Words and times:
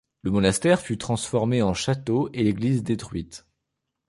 Le 0.23 0.31
monastère 0.31 0.79
fut 0.81 0.97
transformé 0.97 1.61
en 1.61 1.75
château 1.75 2.31
et 2.33 2.41
l'église 2.41 2.81
détruite. 2.81 3.45